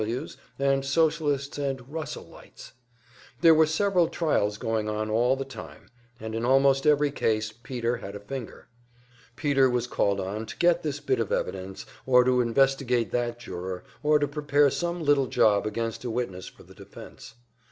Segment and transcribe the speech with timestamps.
[0.01, 0.15] W.
[0.21, 2.71] Ws., and Socialists and "Russellites."
[3.41, 7.97] There were several trials going on all the time, and in almost every case Peter
[7.97, 8.67] had a finger,
[9.35, 13.83] Peter was called on to get this bit of evidence, or to investigate that juror,
[14.01, 17.35] or to prepare some little job against a witness for the defense.